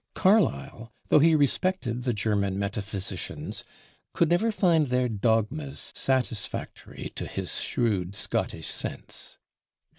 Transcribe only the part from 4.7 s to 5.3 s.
their